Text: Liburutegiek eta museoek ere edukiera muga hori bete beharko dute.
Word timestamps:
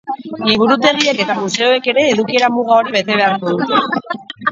Liburutegiek 0.51 1.19
eta 1.25 1.35
museoek 1.41 1.89
ere 1.93 2.05
edukiera 2.13 2.49
muga 2.55 2.73
hori 2.79 2.95
bete 2.97 3.19
beharko 3.21 3.55
dute. 3.61 4.19